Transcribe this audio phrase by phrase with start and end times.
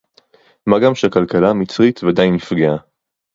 [0.67, 2.77] מה גם שהכלכלה המצרית ודאי נפגעה